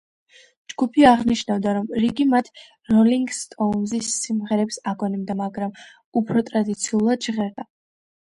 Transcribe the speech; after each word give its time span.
ჯგუფი 0.71 1.03
აღნიშნავდა, 1.07 1.73
რომ 1.77 1.89
რიგი 2.03 2.25
მათ 2.29 2.49
როლინგ 2.93 3.35
სტოუნზის 3.39 4.09
სიმღერებს 4.23 4.81
აგონებდა, 4.93 5.37
მაგრამ 5.43 5.75
„უფრო 6.23 6.43
ტრადიციულად“ 6.51 7.29
ჟღერდა. 7.29 7.67